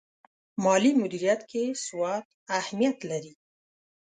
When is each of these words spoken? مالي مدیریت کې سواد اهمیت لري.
مالي 0.63 0.91
مدیریت 1.01 1.41
کې 1.51 1.63
سواد 1.85 2.23
اهمیت 2.59 2.97
لري. 3.09 3.33